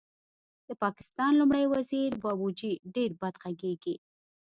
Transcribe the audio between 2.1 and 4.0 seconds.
بابوجي ډېر بد غږېږي